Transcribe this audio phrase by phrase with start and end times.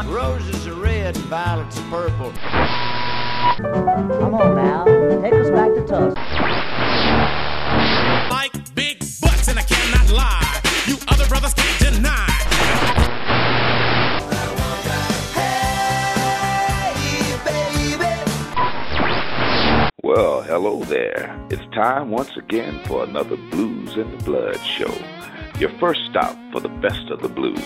[0.00, 2.32] Roses are red and violets are purple.
[4.18, 4.84] Come on now,
[5.20, 6.14] take us back to Tulsa.
[8.30, 10.60] Like big butts, and I cannot lie.
[10.86, 12.28] You other brothers can't deny.
[20.02, 21.38] Well, hello there.
[21.50, 24.92] It's time once again for another Blues in the Blood show.
[25.58, 27.58] Your first stop for the best of the blues.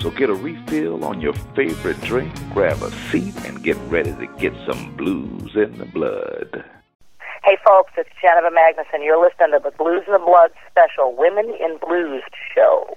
[0.00, 4.26] So get a refill on your favorite drink, grab a seat, and get ready to
[4.38, 6.64] get some blues in the blood.
[7.42, 8.86] Hey folks, it's Janiva Magness.
[9.02, 12.22] You're listening to the Blues in the Blood special Women in Blues
[12.54, 12.94] show,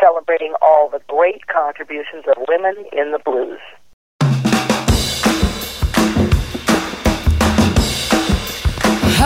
[0.00, 3.60] celebrating all the great contributions of women in the blues.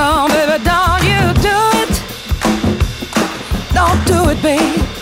[0.03, 1.93] Oh, baby, don't you do it.
[3.73, 5.00] Don't do it, babe.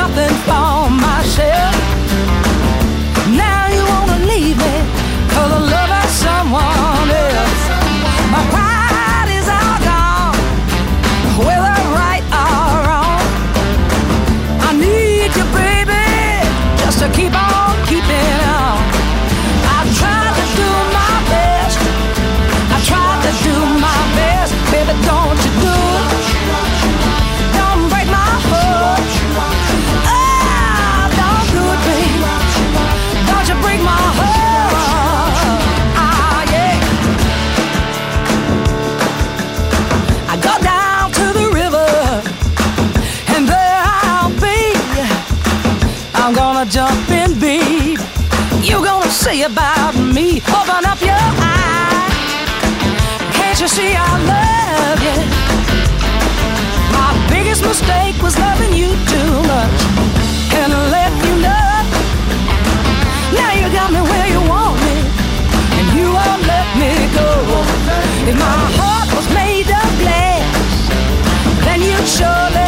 [0.00, 1.79] Nothing for myself.
[57.80, 59.78] Mistake was loving you too much
[60.60, 61.68] and I let you know.
[63.38, 64.96] Now you got me where you want me,
[65.78, 67.30] and you won't let me go.
[68.28, 70.88] If my heart was made of glass,
[71.64, 72.59] then you'd surely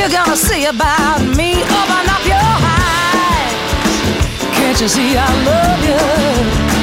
[0.00, 1.62] You're gonna see about me.
[1.62, 3.52] Open up your eyes.
[4.56, 6.79] Can't you see I love you?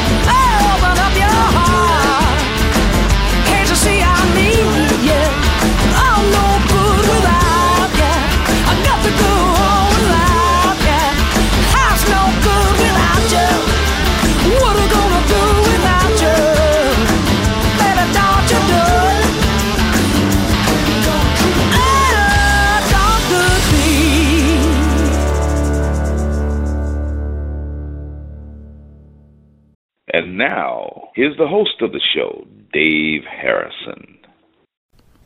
[30.47, 34.17] Now, here's the host of the show, Dave Harrison.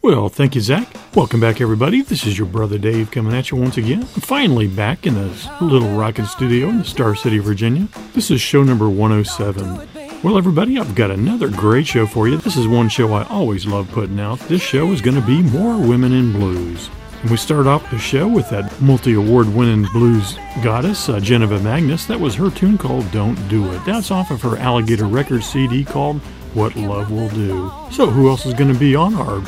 [0.01, 0.87] Well, thank you, Zach.
[1.13, 2.01] Welcome back, everybody.
[2.01, 4.01] This is your brother Dave coming at you once again.
[4.01, 7.87] I'm finally back in this little rockin' studio in the Star City, Virginia.
[8.13, 10.23] This is show number 107.
[10.23, 12.37] Well, everybody, I've got another great show for you.
[12.37, 14.39] This is one show I always love putting out.
[14.39, 16.89] This show is going to be More Women in Blues.
[17.29, 22.07] We start off the show with that multi award winning blues goddess, uh, Janiva Magness.
[22.07, 23.85] That was her tune called Don't Do It.
[23.85, 26.19] That's off of her Alligator Records CD called
[26.55, 27.71] What Love Will Do.
[27.91, 29.43] So, who else is going to be on our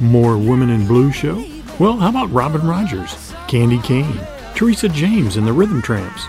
[0.00, 1.44] More Women in Blues show?
[1.78, 4.18] Well, how about Robin Rogers, Candy Kane,
[4.54, 6.24] Teresa James and the Rhythm Tramps,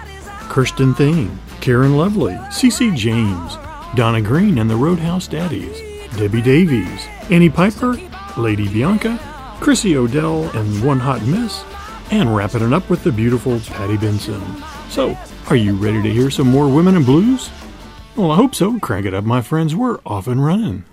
[0.50, 1.32] Kirsten Thien,
[1.62, 3.56] Karen Lovely, CC James,
[3.96, 5.80] Donna Green and the Roadhouse Daddies,
[6.18, 7.98] Debbie Davies, Annie Piper,
[8.38, 9.18] Lady Bianca,
[9.60, 11.64] Chrissy Odell and One Hot Mess,
[12.12, 14.42] and wrapping it up with the beautiful Patty Benson.
[14.90, 15.18] So,
[15.50, 17.50] are you ready to hear some more Women in Blues?
[18.16, 18.80] Well, I hope so.
[18.80, 19.76] Crank it up, my friends.
[19.76, 20.86] We're off and running.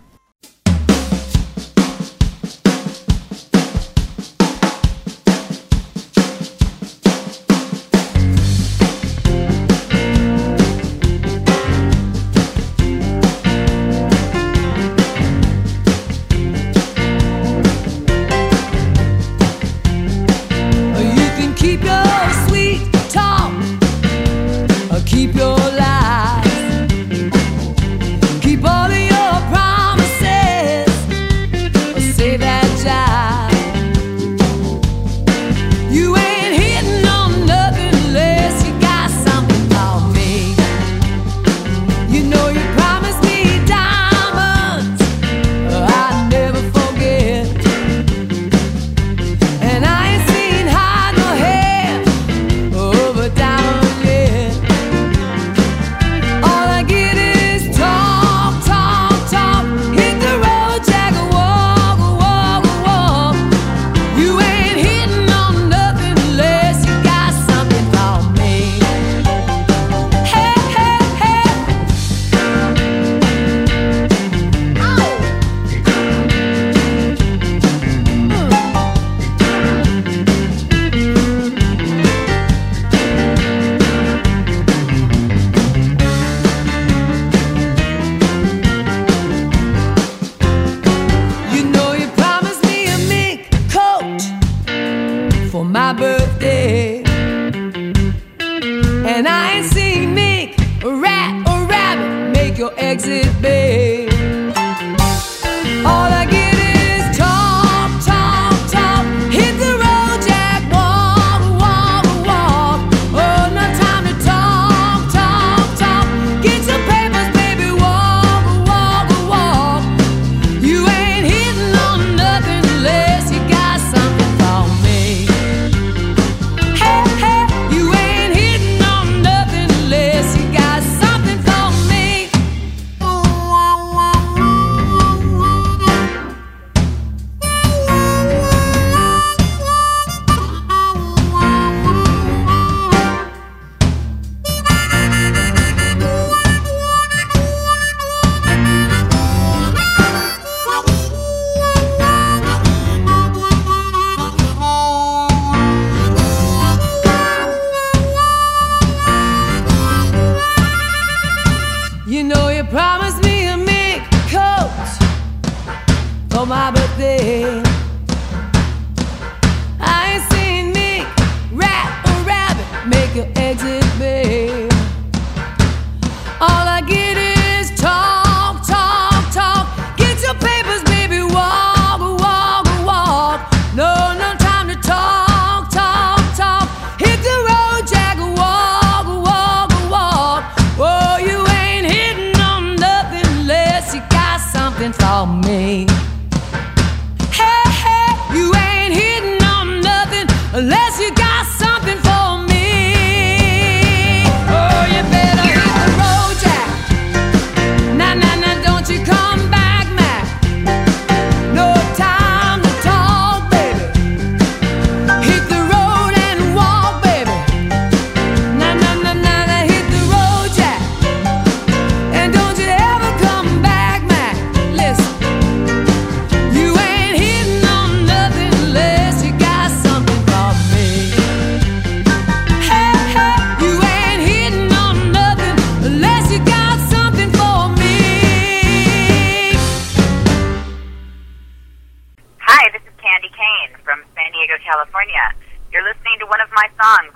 [25.27, 25.56] keep your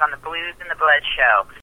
[0.01, 1.60] on the Blues and the Blood show.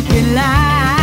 [0.00, 0.99] you can lie.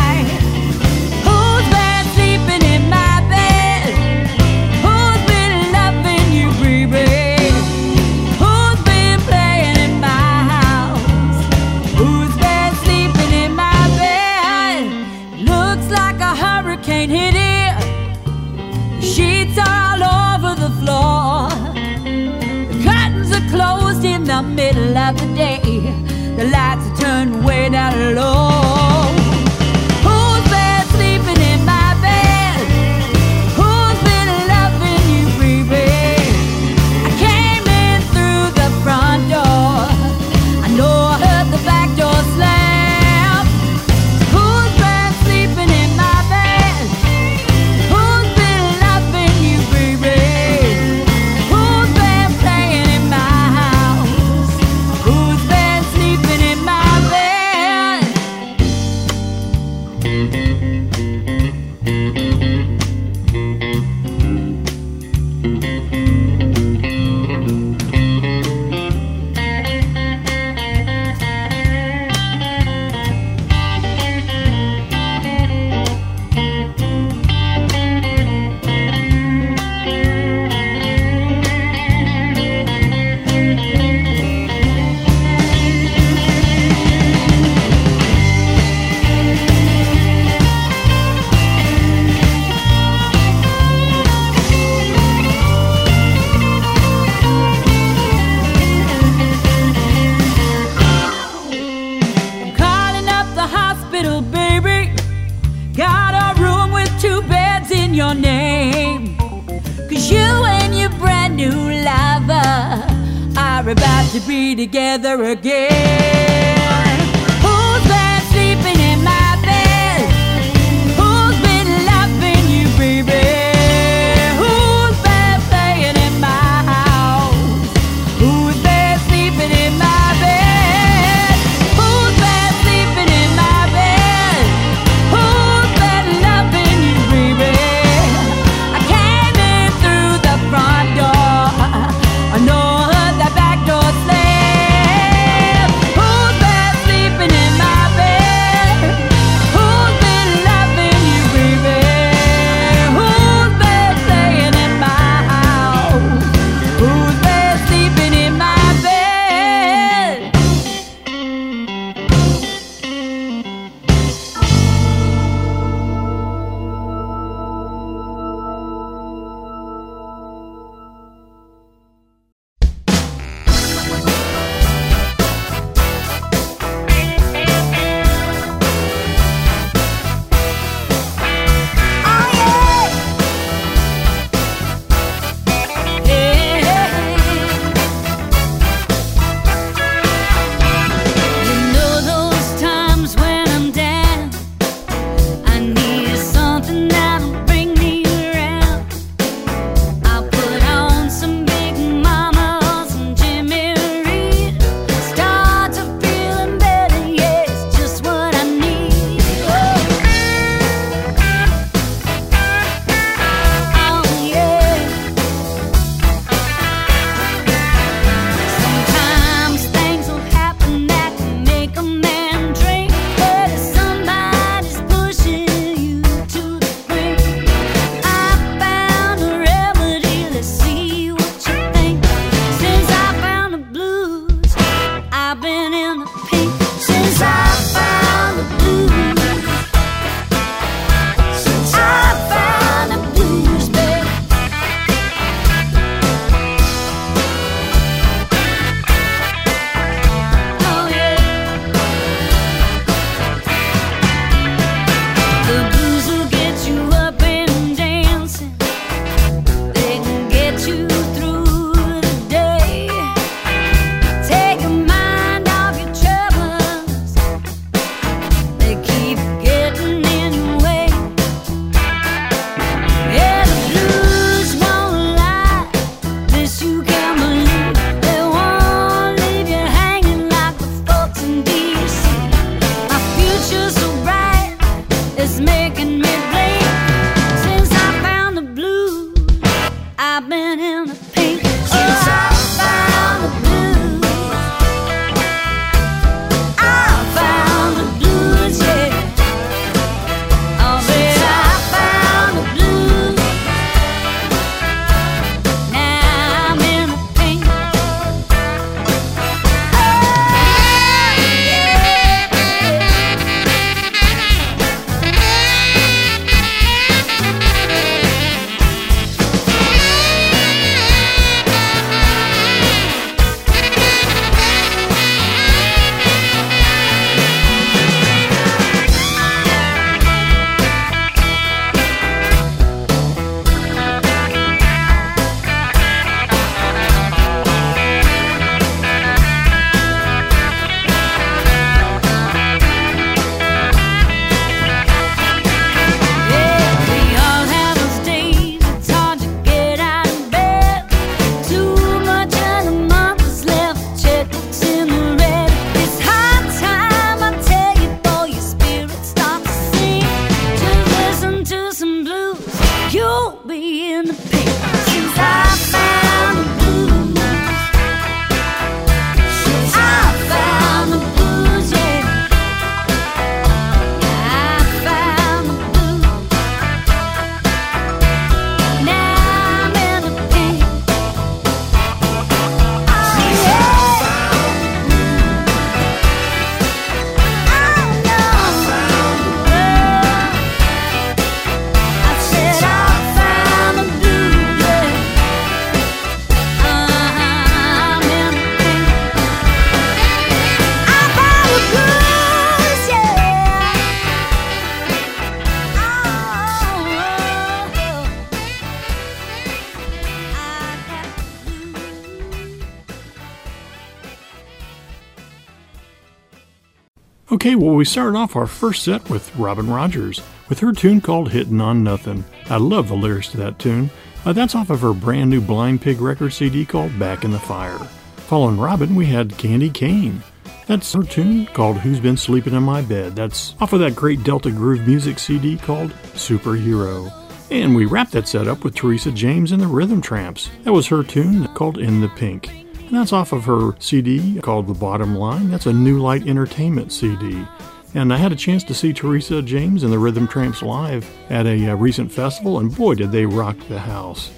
[417.57, 421.59] Well, we started off our first set with Robin Rogers with her tune called Hittin'
[421.59, 422.23] on Nothing.
[422.49, 423.89] I love the lyrics to that tune.
[424.25, 427.39] Uh, that's off of her brand new Blind Pig record CD called Back in the
[427.39, 427.79] Fire.
[428.27, 430.21] Following Robin, we had Candy Kane.
[430.67, 433.15] That's her tune called Who's Been Sleeping in My Bed.
[433.15, 437.11] That's off of that great Delta Groove music CD called Superhero.
[437.49, 440.51] And we wrapped that set up with Teresa James and the Rhythm Tramps.
[440.63, 442.66] That was her tune called In the Pink.
[442.87, 445.49] And that's off of her CD called The Bottom Line.
[445.49, 447.45] That's a New Light Entertainment CD.
[447.93, 451.45] And I had a chance to see Teresa James and the Rhythm Tramps live at
[451.45, 454.31] a uh, recent festival, and boy, did they rock the house.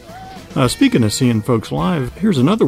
[0.56, 2.66] Uh, speaking of seeing folks live, here's another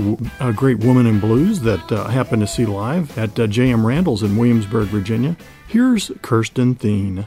[0.53, 3.83] great woman in blues that uh, I happened to see live at uh, J.M.
[3.83, 5.35] Randall's in Williamsburg, Virginia.
[5.67, 7.25] Here's Kirsten Thien.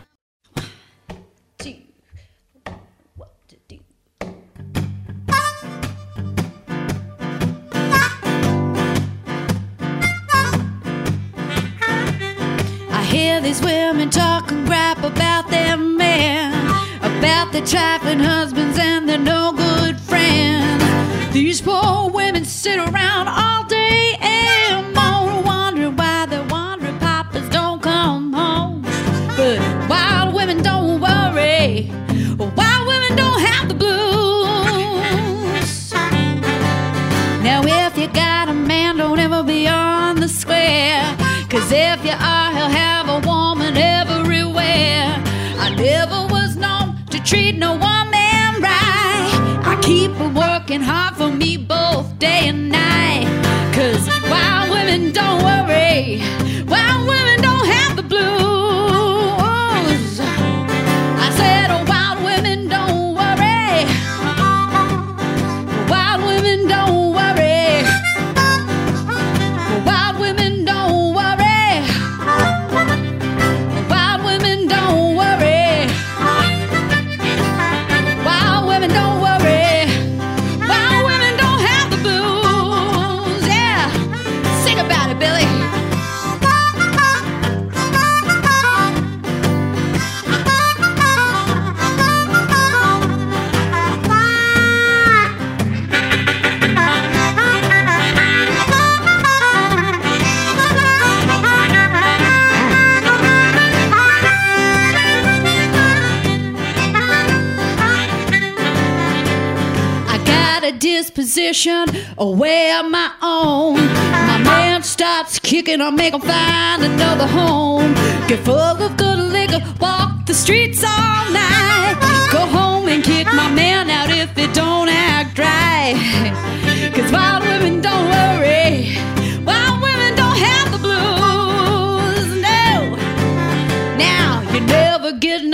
[111.34, 111.84] Disposition,
[112.16, 113.74] a way of my own.
[113.74, 117.92] My man starts kicking, I make him find another home.
[118.28, 122.28] Get full of good liquor, walk the streets all night.
[122.30, 126.63] Go home and kick my man out if it don't act right.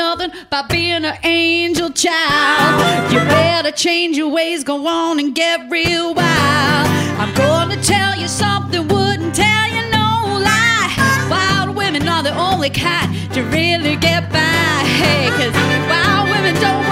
[0.01, 3.13] About being an angel child.
[3.13, 6.89] You better change your ways, go on and get real wild.
[7.21, 11.27] I'm gonna tell you something, wouldn't tell you no lie.
[11.31, 14.39] Wild women are the only kind to really get by.
[15.01, 15.55] Hey, cause
[15.89, 16.89] wild women don't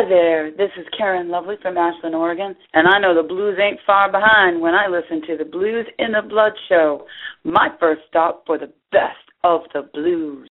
[0.00, 3.80] Hi there, this is Karen Lovely from Ashland, Oregon, and I know the blues ain't
[3.84, 7.06] far behind when I listen to the Blues in the Blood show,
[7.44, 10.48] my first stop for the best of the blues.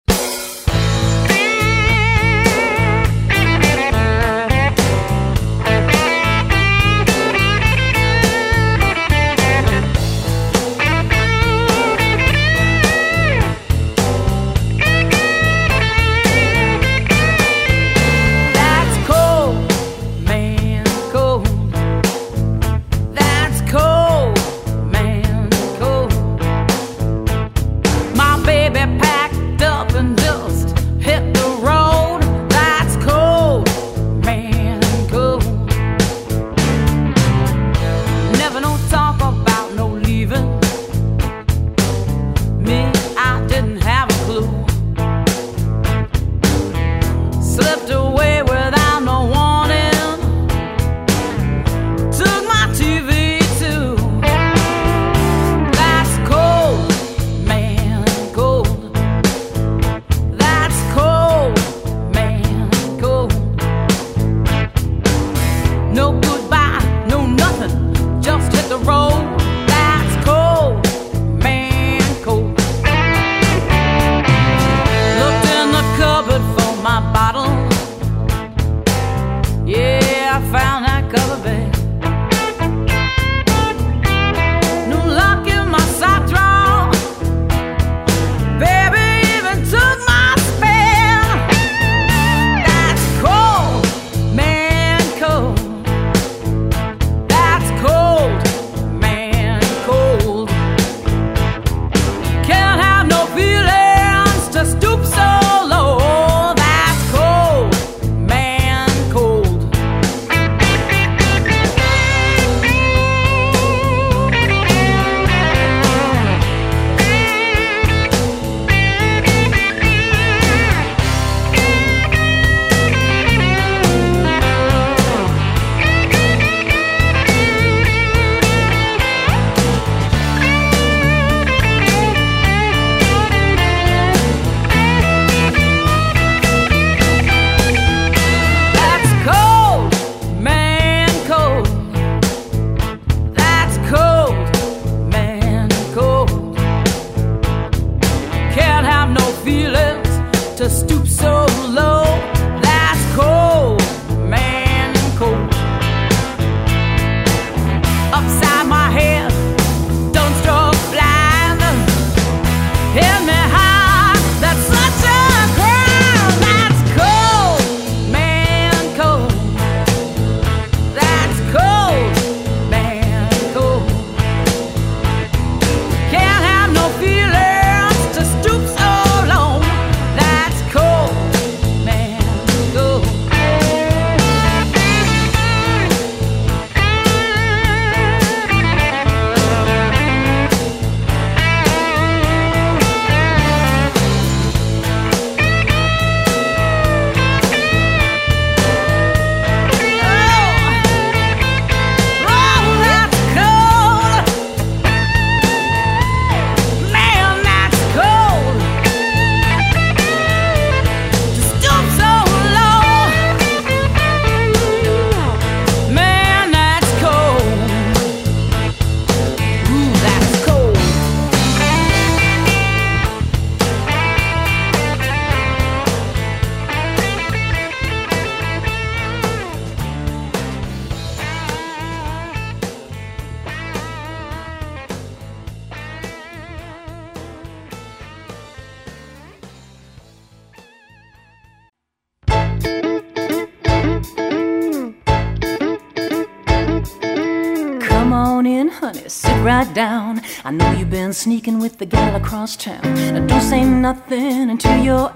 [251.27, 252.81] Sneaking with the gal across town.
[253.13, 255.13] Now don't say nothing until you're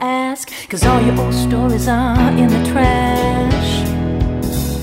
[0.69, 3.71] cause all your old stories are in the trash.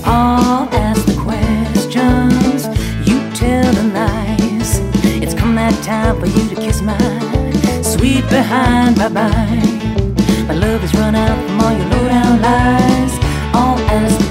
[0.06, 2.64] I'll ask the questions,
[3.06, 4.78] you tell the lies.
[5.22, 6.96] It's come that time for you to kiss my
[7.82, 8.96] sweet behind.
[8.96, 9.64] Bye bye.
[10.48, 13.12] My love has run out from all your low down lies.
[13.52, 14.27] I'll ask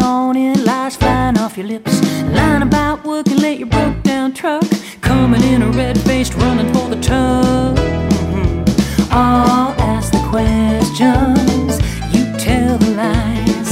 [0.00, 2.00] On in, lies flying off your lips.
[2.30, 4.64] Lying about working late, your broke down truck.
[5.00, 7.76] Coming in a red faced, running for the tub.
[7.76, 8.64] Mhm.
[9.10, 11.78] I'll ask the questions,
[12.14, 13.70] you tell the lies.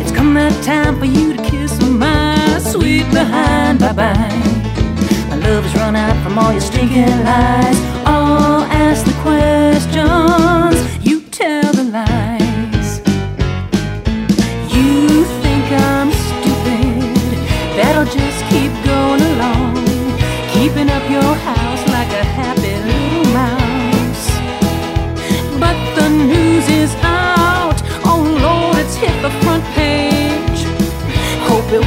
[0.00, 3.78] It's come that time for you to kiss my sweet behind.
[3.78, 4.42] Bye bye.
[5.30, 7.78] My love has run out from all your stinking lies.
[8.04, 8.63] I'll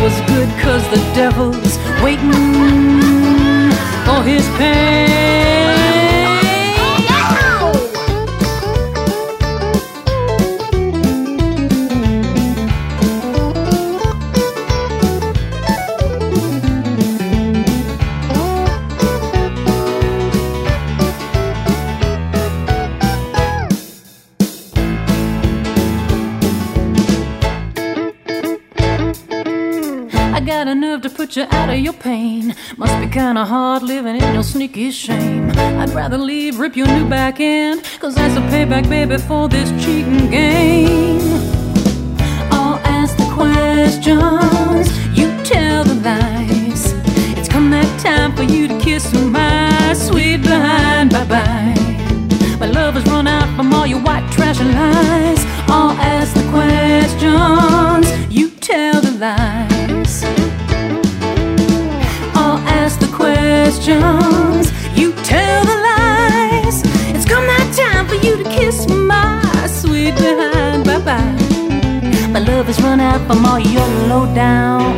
[0.08, 2.32] was good, cause the devil's waiting
[4.06, 5.57] for his pay.
[31.78, 32.56] Of your pain.
[32.78, 35.52] Must be kinda hard living in your sneaky shame.
[35.82, 37.84] I'd rather leave, rip your new back end.
[38.00, 41.34] Cause that's a payback, baby, for this cheating game.
[42.52, 44.88] I'll ask the questions,
[45.18, 46.94] you tell the lies.
[47.38, 51.12] It's come that time for you to kiss my sweet behind.
[51.12, 51.76] Bye bye.
[52.60, 55.37] My love has run out from all your white trash and lies.
[72.38, 74.93] My love has run out from all your low down,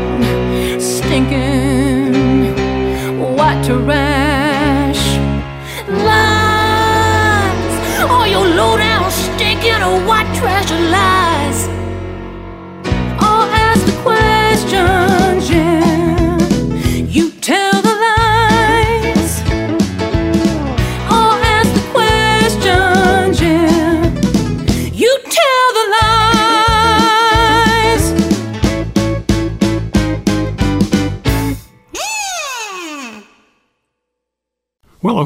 [0.78, 2.14] stinking
[3.38, 5.02] white trash
[5.88, 7.74] lies.
[8.12, 11.49] All your low down, stinking white trash lies.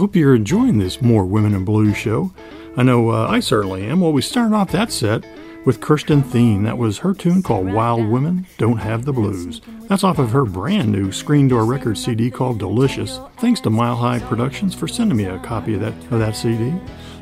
[0.04, 2.34] Hope you're enjoying this More Women in Blues show.
[2.76, 4.02] I know uh, I certainly am.
[4.02, 5.24] Well, we started off that set
[5.66, 6.66] with Kirsten Thien.
[6.66, 9.62] That was her tune called Wild Women Don't Have the Blues.
[9.84, 13.18] That's off of her brand new Screen Door Record CD called Delicious.
[13.38, 16.74] Thanks to Mile High Productions for sending me a copy of that, of that CD.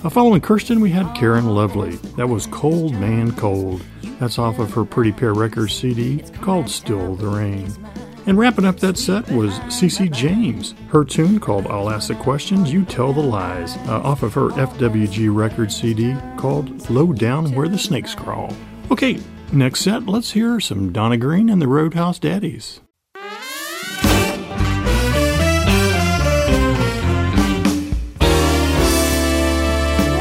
[0.03, 1.97] Uh, following Kirsten, we had Karen Lovely.
[2.17, 3.83] That was Cold Man Cold.
[4.19, 7.71] That's off of her Pretty Pair Records CD called Still the Rain.
[8.27, 10.75] And wrapping up that set was CC James.
[10.89, 14.49] Her tune called I'll Ask the Questions, You Tell the Lies, uh, off of her
[14.49, 18.53] FWG record CD called Low Down Where the Snakes Crawl.
[18.91, 19.19] Okay,
[19.51, 22.81] next set, let's hear some Donna Green and the Roadhouse Daddies.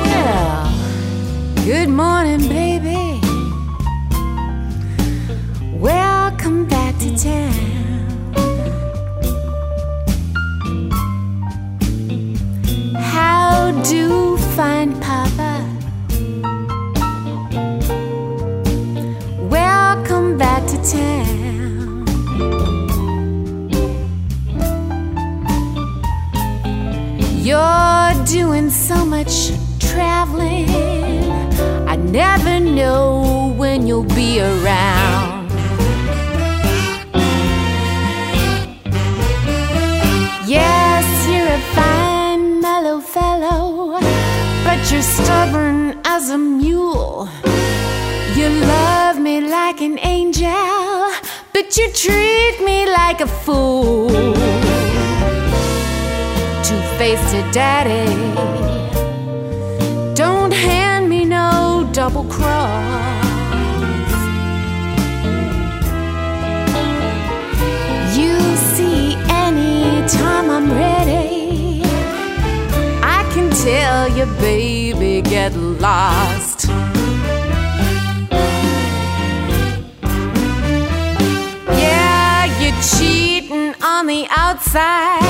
[0.05, 0.73] Well,
[1.65, 2.70] good morning, baby.
[13.85, 15.67] Do find Papa?
[19.49, 22.05] Welcome back to town.
[27.43, 30.69] You're doing so much traveling.
[31.89, 35.10] I never know when you'll be around.
[45.01, 47.27] you're stubborn as a mule.
[48.37, 51.11] You love me like an angel,
[51.55, 54.09] but you treat me like a fool.
[56.67, 58.13] Two faced daddy,
[60.15, 63.10] don't hand me no double cross.
[73.63, 76.67] Tell you, baby, get lost.
[81.69, 85.21] Yeah, you're cheating on the outside,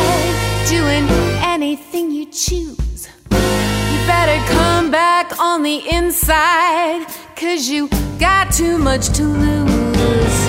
[0.68, 1.08] doing
[1.42, 3.08] anything you choose.
[3.32, 7.88] You better come back on the inside, cause you
[8.20, 10.40] got too much to lose.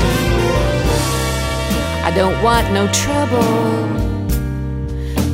[2.04, 3.42] I don't want no trouble,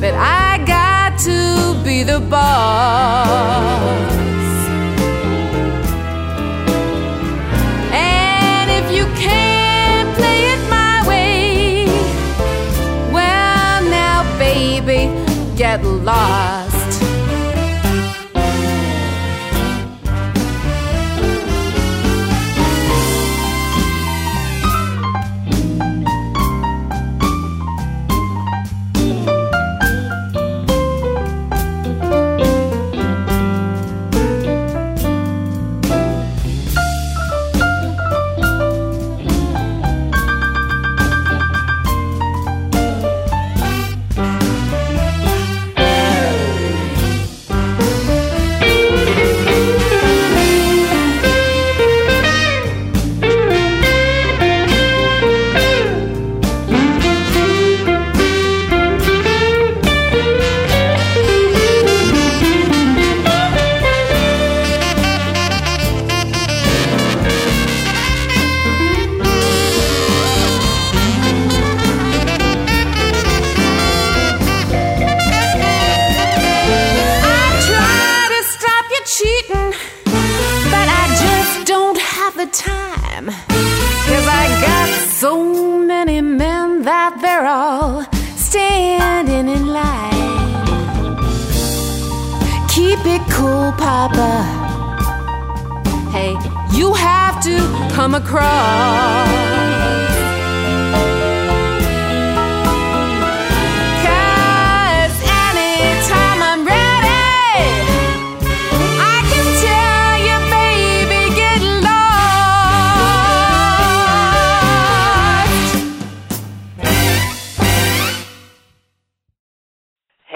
[0.00, 0.87] but I got
[1.18, 4.12] to be the boss.
[7.92, 11.86] And if you can't play it my way,
[13.12, 15.10] well, now, baby,
[15.56, 16.47] get lost.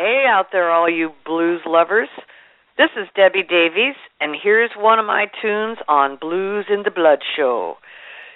[0.02, 2.08] Hey out there, all you blues lovers.
[2.76, 7.20] This is Debbie Davies, and here's one of my tunes on Blues in the Blood
[7.36, 7.76] Show.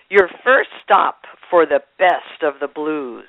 [0.08, 3.24] Your first stop for the best of the blues.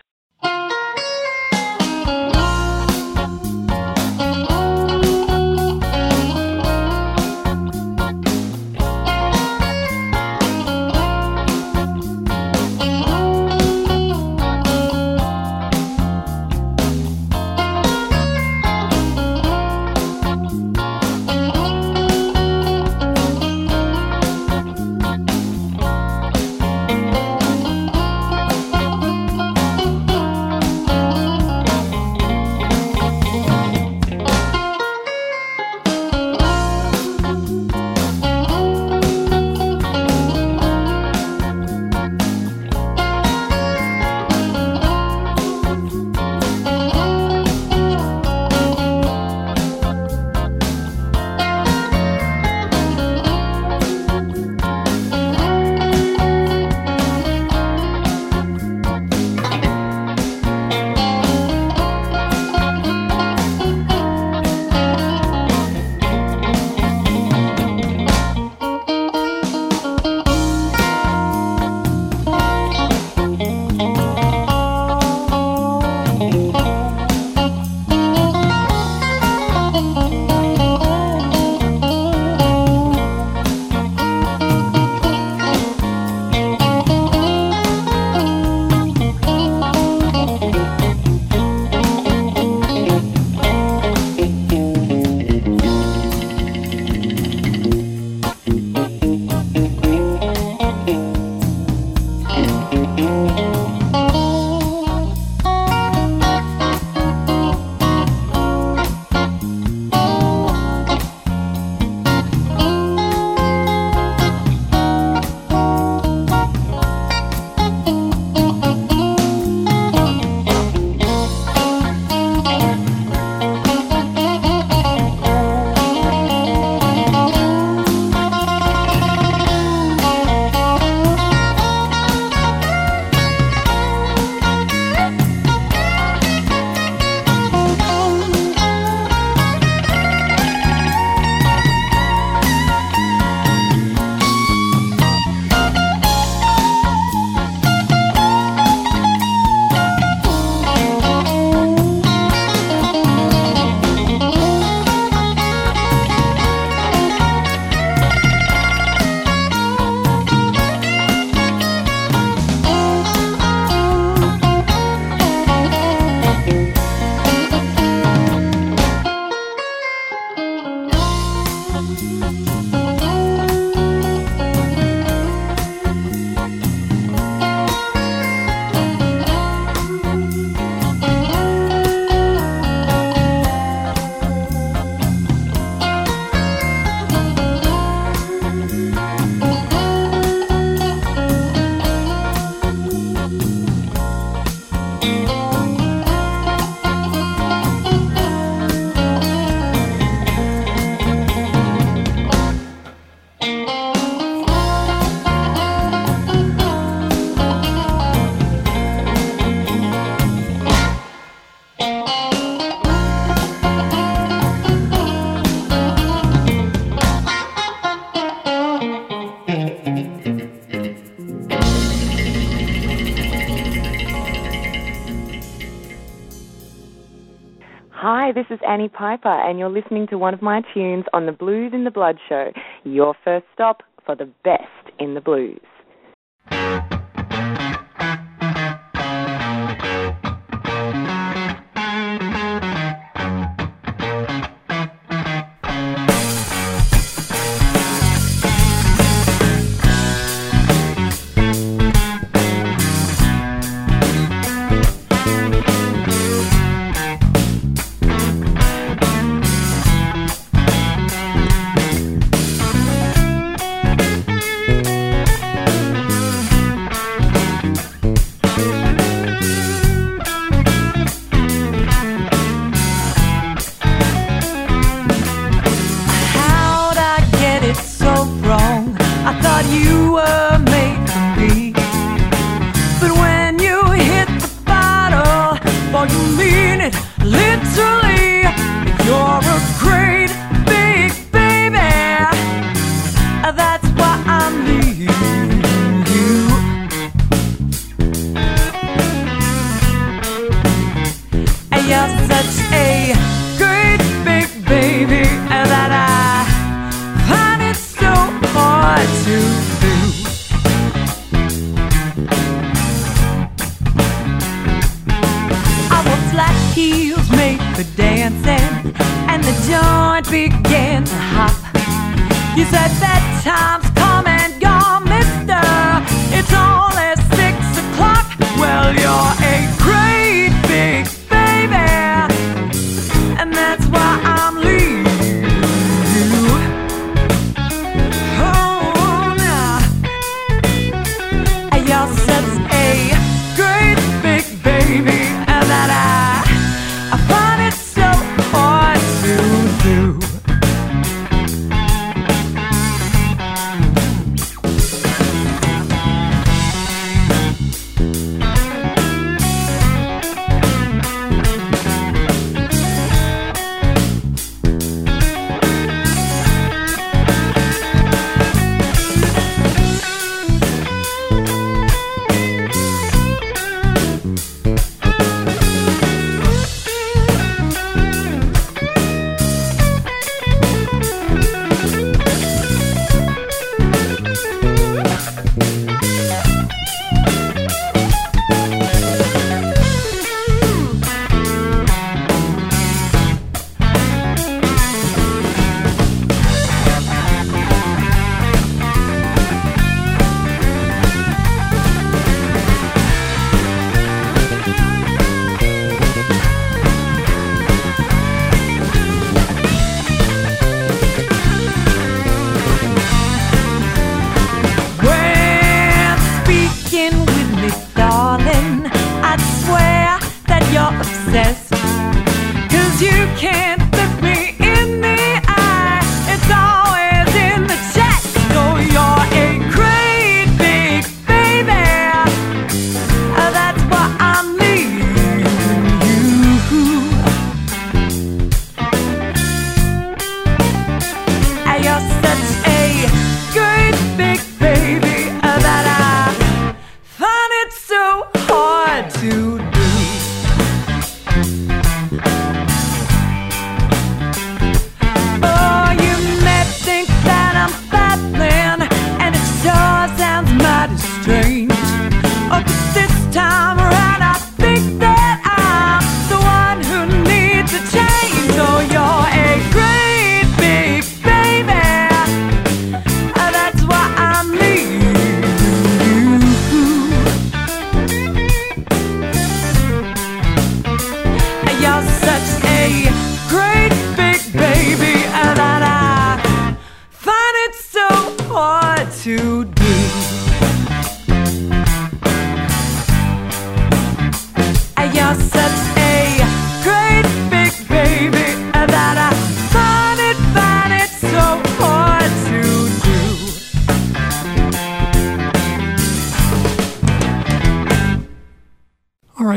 [228.77, 231.89] Danny Piper, and you're listening to one of my tunes on the Blues in the
[231.89, 232.51] Blood show,
[232.83, 235.59] your first stop for the best in the blues.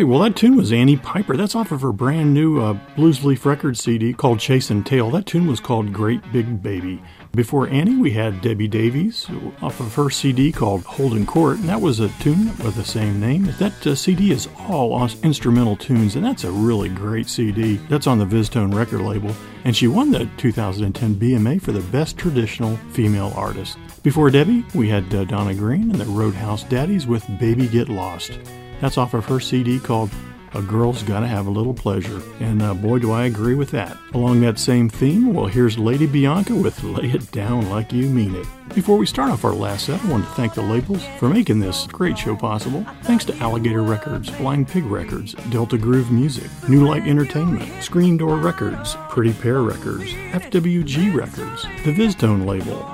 [0.01, 1.37] Right, well, that tune was Annie Piper.
[1.37, 5.11] That's off of her brand new uh, Blues Leaf Records CD called Chasin' Tail.
[5.11, 7.03] That tune was called Great Big Baby.
[7.33, 9.27] Before Annie, we had Debbie Davies
[9.61, 13.21] off of her CD called Holdin' Court, and that was a tune with the same
[13.21, 13.45] name.
[13.59, 17.77] That uh, CD is all instrumental tunes, and that's a really great CD.
[17.91, 22.17] That's on the VizzTone record label, and she won the 2010 BMA for the Best
[22.17, 23.77] Traditional Female Artist.
[24.03, 28.39] Before Debbie, we had uh, Donna Green and the Roadhouse Daddies with Baby Get Lost.
[28.81, 30.11] That's off of her CD called
[30.53, 32.21] a girl's gotta have a little pleasure.
[32.41, 33.97] And uh, boy, do I agree with that.
[34.15, 38.35] Along that same theme, well, here's Lady Bianca with Lay It Down Like You Mean
[38.35, 38.47] It.
[38.75, 41.61] Before we start off our last set, I want to thank the labels for making
[41.61, 42.85] this great show possible.
[43.03, 48.39] Thanks to Alligator Records, Blind Pig Records, Delta Groove Music, New Light Entertainment, Screen Door
[48.39, 52.89] Records, Pretty Pair Records, FWG Records, the VizzTone label,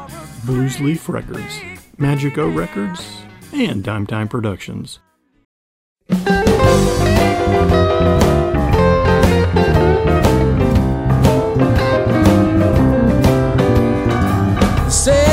[0.45, 1.61] Blues Leaf Records,
[1.99, 3.23] Magic O Records,
[3.53, 5.01] and Dime Time Productions.
[6.09, 6.19] Say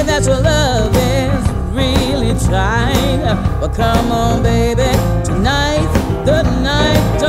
[0.03, 3.21] that your love is really trying,
[3.59, 4.81] but come on, baby,
[5.23, 5.87] tonight,
[6.25, 7.19] the night,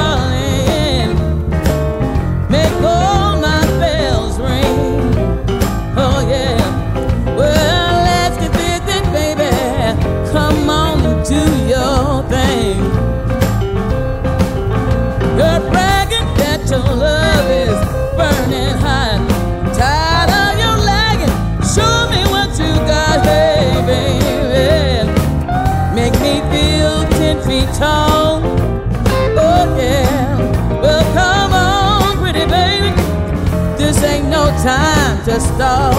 [35.54, 35.94] stall.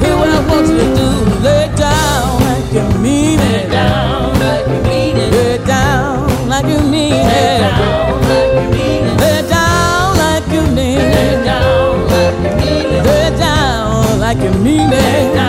[0.00, 1.08] Hear what I want you to do.
[1.44, 3.44] Lay down like you mean it.
[3.44, 5.32] Lay down like you mean it.
[5.32, 7.26] Lay down like you mean it.
[7.32, 9.20] Lay down like you mean it.
[9.20, 11.16] Lay down like you mean it.
[11.16, 13.04] Lay down like you mean it.
[13.06, 15.45] Lay down like you mean it.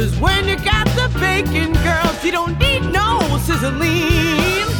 [0.00, 4.79] Cause when you got the bacon, girls, you don't need no sizzling.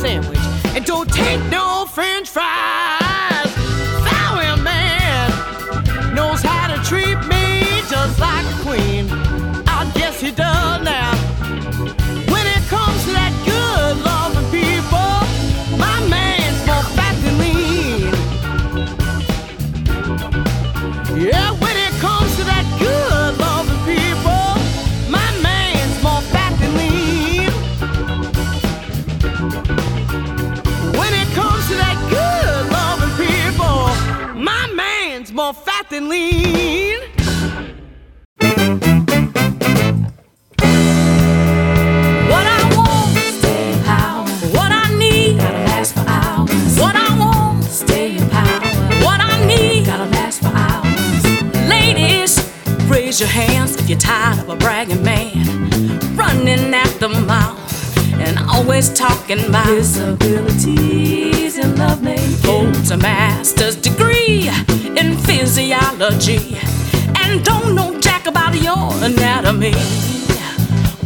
[0.00, 0.38] sandwich.
[0.74, 1.69] And don't take no
[58.80, 62.36] always talking about his abilities in lovemaking.
[62.42, 64.48] Holds a master's degree
[64.96, 66.56] in physiology
[67.16, 69.74] and don't know jack about your anatomy.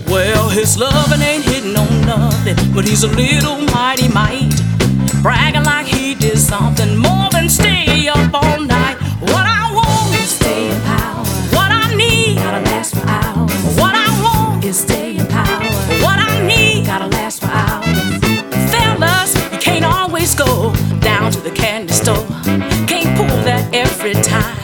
[0.06, 4.54] Well, his loving ain't hitting on nothing, but he's a little mighty might.
[5.20, 9.03] Bragging like he did something more than stay up all night.
[20.36, 22.26] Go down to the candy store.
[22.88, 24.58] Can't pull that every time.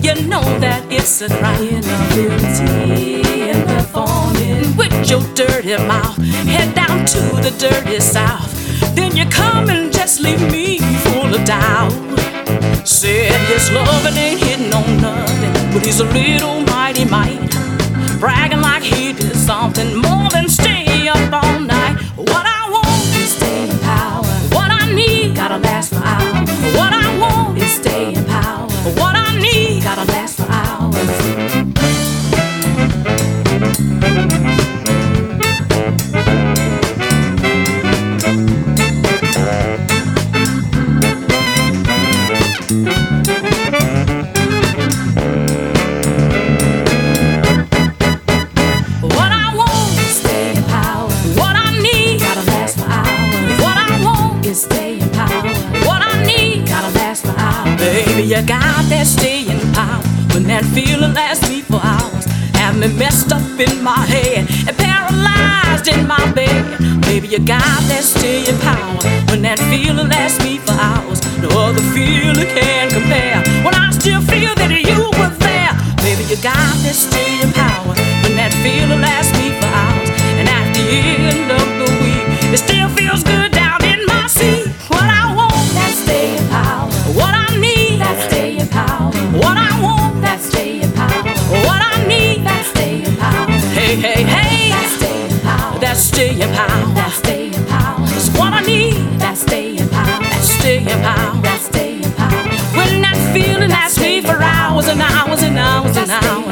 [0.00, 6.16] You know that it's a crying ability and performing with your dirty mouth.
[6.46, 8.50] Head down to the dirty south.
[8.94, 11.92] Then you come and just leave me full of doubt.
[12.86, 17.50] Said his loving ain't hitting on nothing, but he's a little mighty might.
[18.20, 21.45] Bragging like he did something more than stay up all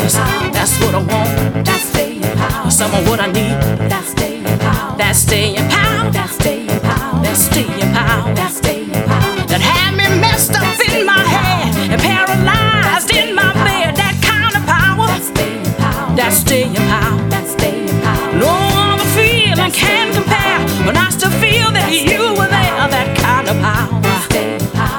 [0.04, 0.16] Cause
[0.52, 1.64] that's what I want.
[1.64, 2.70] That's staying power.
[2.70, 3.56] Some of what I need.
[3.88, 4.98] That's staying power.
[4.98, 6.10] That's staying power.
[6.10, 7.22] That's staying power.
[7.24, 8.34] That's staying power.
[8.34, 9.46] That's staying power.
[9.48, 13.96] That had me messed up in my head and paralyzed in my bed.
[13.96, 15.08] That kind of power.
[15.08, 16.16] That's staying power.
[16.16, 17.28] That's staying power.
[17.30, 18.36] That's staying power.
[18.36, 18.52] No
[18.92, 22.88] other feeling can compare when I still feel that you were there.
[22.92, 24.04] That kind of power.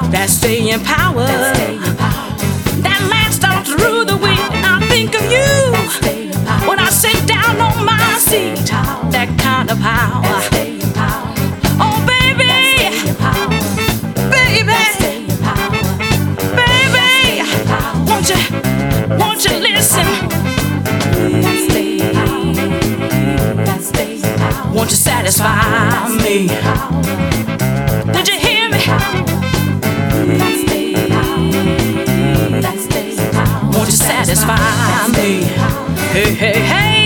[0.10, 1.28] That's staying power.
[1.28, 1.55] That's
[25.32, 26.48] satisfy me?
[28.14, 28.80] Did you hear me?
[33.74, 35.44] Won't you satisfy me?
[36.14, 37.05] Hey, hey, hey.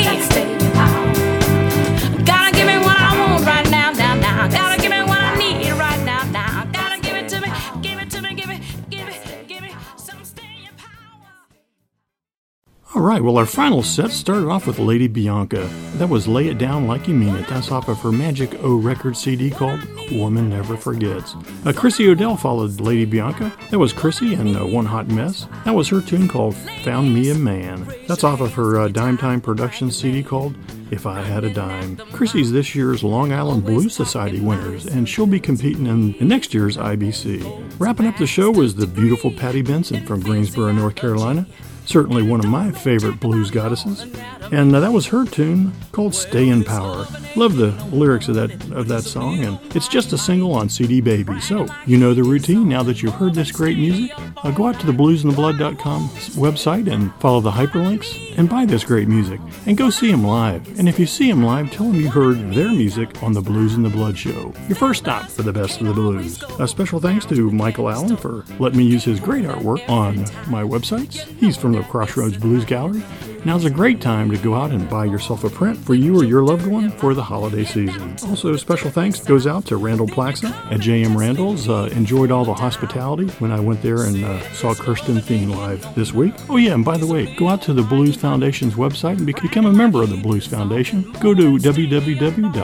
[13.19, 15.69] Right, well, our final set started off with Lady Bianca.
[15.95, 17.47] That was Lay It Down Like You Mean It.
[17.47, 21.35] That's off of her Magic O record CD called A Woman Never Forgets.
[21.65, 23.51] Uh, Chrissy Odell followed Lady Bianca.
[23.71, 25.47] That was Chrissy and uh, One Hot Mess.
[25.65, 27.85] That was her tune called Found Me a Man.
[28.07, 30.55] That's off of her uh, Dime Time Productions CD called
[30.89, 31.97] If I Had a Dime.
[32.13, 36.53] Chrissy's this year's Long Island Blues Society winners, and she'll be competing in, in next
[36.53, 37.79] year's IBC.
[37.79, 41.45] Wrapping up the show was the beautiful Patty Benson from Greensboro, North Carolina
[41.89, 44.05] certainly one of my favorite blues goddesses.
[44.51, 48.87] And uh, that was her tune called "Staying Power." Love the lyrics of that of
[48.87, 51.39] that song, and it's just a single on CD Baby.
[51.39, 52.67] So you know the routine.
[52.67, 57.13] Now that you've heard this great music, uh, go out to the bluesandtheblood.com website and
[57.15, 60.79] follow the hyperlinks and buy this great music and go see them live.
[60.79, 63.75] And if you see them live, tell them you heard their music on the Blues
[63.75, 64.53] and the Blood show.
[64.67, 66.41] Your first stop for the best of the blues.
[66.59, 70.63] A special thanks to Michael Allen for letting me use his great artwork on my
[70.63, 71.25] websites.
[71.37, 73.03] He's from Crossroads Blues Gallery.
[73.45, 76.25] Now's a great time to go out and buy yourself a print for you or
[76.25, 78.17] your loved one for the holiday season.
[78.27, 81.69] Also, special thanks goes out to Randall Plaxa at JM Randall's.
[81.69, 85.95] Uh, enjoyed all the hospitality when I went there and uh, saw Kirsten Thien live
[85.95, 86.33] this week.
[86.49, 89.65] Oh yeah, and by the way, go out to the Blues Foundation's website and become
[89.65, 91.09] a member of the Blues Foundation.
[91.21, 92.55] Go to www.blues.org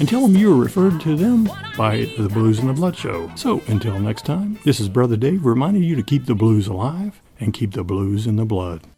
[0.00, 3.30] and tell them you were referred to them by the Blues and the Blood Show.
[3.36, 7.21] So until next time, this is Brutha Dave reminding you to keep the blues alive
[7.42, 8.91] and keep the blues in the blood.